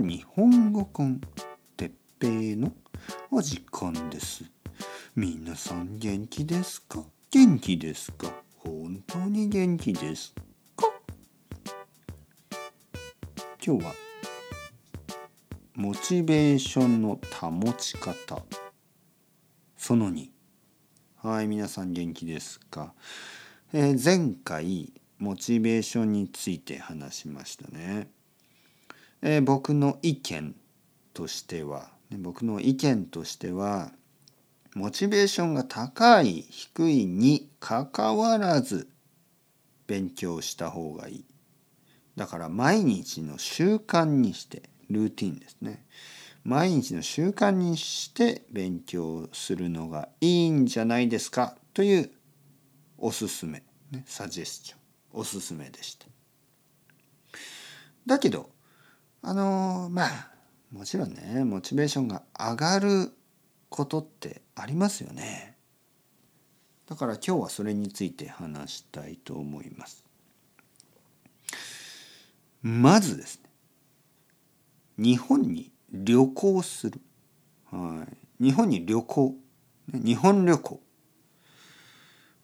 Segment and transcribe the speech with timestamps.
[0.00, 1.20] 日本語コン
[1.76, 2.72] てっぺいの
[3.30, 4.44] お時間です。
[5.14, 7.04] 皆さん元気ですか？
[7.30, 8.32] 元気ですか？
[8.56, 10.32] 本当に元気です
[10.76, 10.86] か？
[13.64, 13.92] 今日は
[15.74, 18.42] モチベーションの保ち方。
[19.76, 20.28] その2
[21.16, 22.94] はい皆さん元気ですか、
[23.74, 28.08] えー前回モチベーションについて話しましたね。
[29.22, 30.54] えー僕の意見
[31.14, 33.92] としてはね僕の意見としては
[34.74, 38.88] モチベーションが高い低いにかかわらず
[39.86, 41.24] 勉強した方がいい。
[42.16, 45.84] だから毎日の習慣にしてルーティンですね。
[46.44, 52.10] 毎日の習慣にして勉強するのがいいんじゃないですかという
[52.98, 54.78] おすすめ、ね、サジェスチョン
[55.12, 56.06] おすすめでした。
[58.06, 58.50] だけど
[59.22, 60.30] あのまあ
[60.72, 63.12] もちろんねモチベーションが上がる
[63.68, 65.56] ことってありますよね。
[66.86, 70.04] だから今日はそれについて話したいと思います。
[72.62, 73.50] まずですね
[74.98, 77.00] 日本に旅行する、
[77.70, 78.06] は
[78.40, 79.36] い、日本に旅行。
[79.92, 80.80] 日本旅行。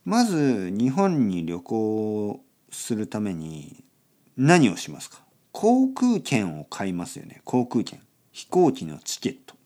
[0.05, 3.85] まず日本に旅行するために
[4.37, 5.28] 何をしますか？
[5.61, 7.41] 航空券を買いますよね。
[7.43, 8.01] 航空券。
[8.31, 9.57] 飛行機のチケット。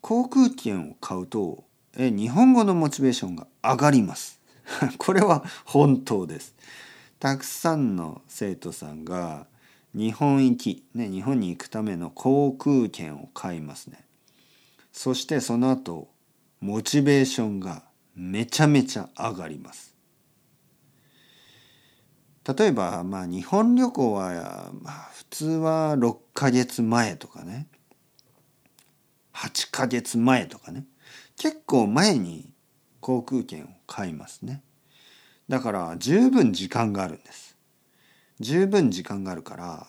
[0.00, 1.64] 航空券を買うと
[1.98, 4.40] え日本語のモチベーションが上がります。
[4.96, 6.54] これは本当です。
[7.20, 9.46] たくさんの生徒さんが
[9.92, 14.02] 日本行き、ね、日本に行くための航空券を買いますね。
[14.92, 16.08] そしてその後
[16.60, 17.82] モチベーションが
[18.14, 19.97] めちゃめちゃ上がります。
[22.56, 27.66] 例えば、まあ、日本旅行は、まあ、普通は6ヶ月前とかね。
[29.34, 30.86] 8ヶ月前とかね。
[31.36, 32.50] 結構前に
[33.00, 34.62] 航空券を買いますね。
[35.50, 37.58] だから十分時間があるんです。
[38.40, 39.86] 十分時間があるから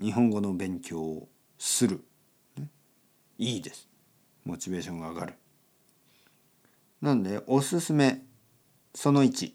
[0.00, 2.04] 日本語の勉強をする、
[2.58, 2.68] ね。
[3.38, 3.88] いいです。
[4.44, 5.34] モチベーションが上がる。
[7.00, 8.22] なんでおすすめ。
[8.96, 9.52] その1、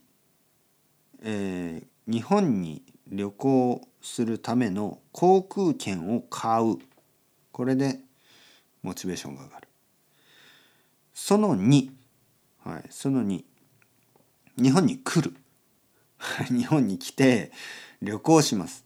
[1.24, 6.78] えー日本に旅行するための航空券を買う。
[7.52, 8.00] これで
[8.82, 9.68] モチベーションが上がる。
[11.14, 11.92] その2、
[12.66, 13.44] はい、その2
[14.58, 15.36] 日本に来る。
[16.48, 17.52] 日本に来て
[18.02, 18.86] 旅行します。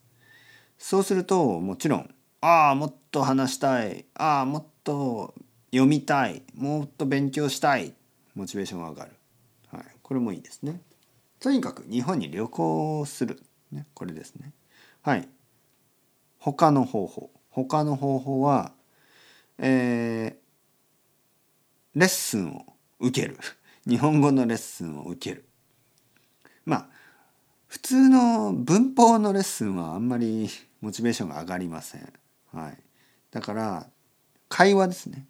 [0.77, 4.03] そうするともちろんああもっと話したい。
[4.15, 5.33] ああもっと
[5.71, 6.43] 読みたい。
[6.55, 7.93] もっと勉強したい。
[8.35, 9.11] モチベーションが上がる、
[9.71, 10.81] はい、これもいいですね。
[11.43, 14.53] とにかく日本に旅行する、ね、これですね。
[15.01, 15.27] はい。
[16.39, 17.31] 他の方法。
[17.49, 18.71] 他の方法は
[19.57, 22.65] えーレッスンを
[23.01, 23.37] 受ける。
[23.85, 25.45] 日本語のレッスンを受ける。
[26.63, 26.89] まあ
[27.67, 30.49] 普通の文法のレッスンはあんまり
[30.79, 32.13] モチベーションが上がりません。
[32.53, 32.77] はい、
[33.31, 33.89] だから
[34.47, 35.27] 会話ですね、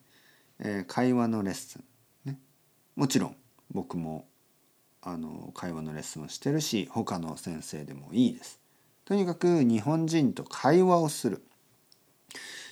[0.59, 1.83] えー会話のレッスン、
[2.25, 2.39] ね、
[2.95, 3.35] もちろん
[3.71, 4.27] 僕も
[5.05, 8.59] あの会話のレッスンをしてるし他の先生でもいいです。
[9.05, 11.43] とにかく日本人と会話をする。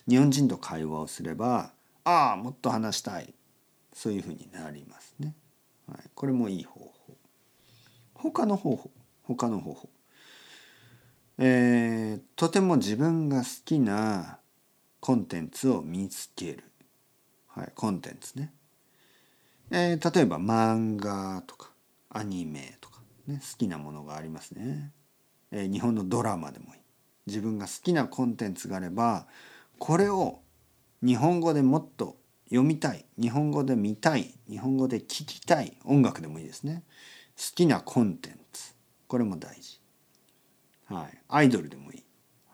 [0.08, 1.72] 日本人と会話をすれば
[2.04, 3.34] ああもっと話したい
[3.94, 5.36] そういうふうになりますね。
[5.88, 7.18] はい、これもいい方法。
[8.14, 8.92] 他の方法
[9.24, 9.90] 他の方法。
[11.38, 14.40] えーとても自分が好きな
[15.00, 16.64] コンテンツを見つける。
[17.48, 18.54] はい、コンテンツね。
[19.70, 21.71] えー例えば漫画とか
[22.14, 24.92] アニメとか、ね、好きなものがありますね、
[25.52, 26.82] えー日本のドラマでもいい。
[27.28, 29.28] 自分が好きなコンテンツがあれば
[29.78, 30.40] これを
[31.04, 36.84] 日本語でもっと読みたい日本語で見たい日本語で聞きたい音楽でもいいですね。
[37.38, 38.74] 好きなコンテンツ。
[39.08, 39.80] これも大事。
[40.86, 41.18] はい。
[41.30, 42.04] アイドルでもいい。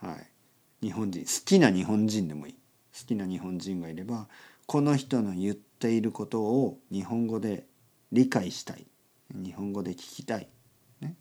[0.01, 0.85] はい。
[0.85, 2.53] 日本人好きな日本人でもいい。
[2.53, 4.27] 好きな日本人がいれば
[4.67, 7.65] この人の言っていることを日本語で
[8.11, 8.85] 理解したい。
[9.33, 10.47] 日本語で聞きたい、
[11.01, 11.15] ね、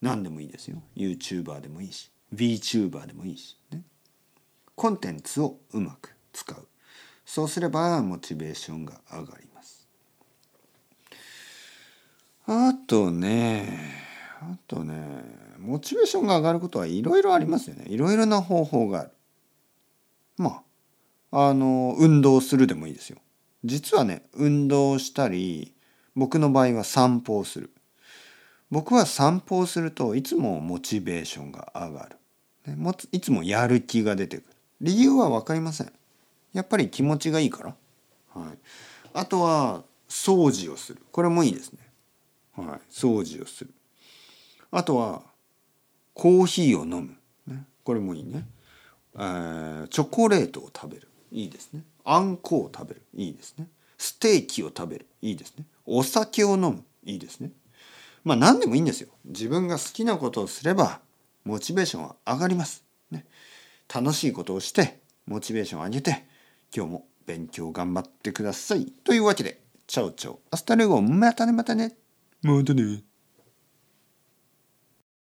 [0.00, 0.82] 何でもいいですよ。
[0.96, 2.10] YouTuber でもいいし。
[2.34, 3.82] VTuber でもいいし、ね、
[4.74, 6.66] コンテンツをうまく使う。
[7.24, 9.88] そうすればモチベーションが上がります。
[12.46, 13.78] あとね
[14.40, 15.24] あとね
[15.58, 17.84] モチベーションが上がることはいろいろありますよね。
[17.88, 19.10] いろいろな方法がある。
[20.36, 20.62] ま
[21.30, 23.18] ああの運動するでもいいですよ。
[23.64, 25.74] 実はね運動したり
[26.14, 27.70] 僕の場合は散歩をする。
[28.70, 32.08] 僕は散歩をするといつもモチベーションが上が
[32.66, 34.46] る、ね、いつもやる気が出てくる。
[34.80, 35.92] 理由は分かりません。
[36.52, 37.74] やっぱり気持ちがいいから。
[38.34, 38.58] はい。
[39.14, 41.02] あとは掃除をする。
[41.12, 41.78] これもいいですね。
[42.56, 42.80] はい。
[42.90, 43.70] 掃除をする。
[44.70, 45.22] あとは
[46.14, 47.16] コーヒーを飲む、
[47.46, 48.46] ね、これもいいね、
[49.14, 51.08] えー、チョコレートを食べる。
[51.30, 51.82] いいですね。
[52.04, 53.02] あんこを食べる。
[53.14, 53.68] いいですね。
[53.96, 55.06] ステーキを食べる。
[55.20, 55.64] いいですね。
[55.86, 56.84] お酒を飲む。
[57.04, 57.50] いいですね。
[58.24, 59.08] まあ何でもいいんですよ。
[59.24, 61.00] 自分が好きなことをすれば
[61.44, 63.26] モチベーションは上がります、ね、
[63.92, 66.24] 楽しいことをしてモチベーションを上げて
[66.74, 68.86] 今日も勉強頑張ってください。
[69.04, 71.96] というわけで ciao ciao。hasta luego またねまたね。
[72.42, 73.11] またね。